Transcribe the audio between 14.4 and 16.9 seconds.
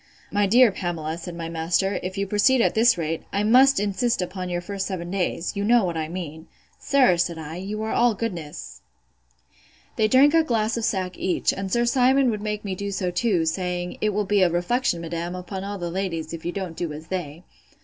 a reflection, madam, upon all the ladies, if you don't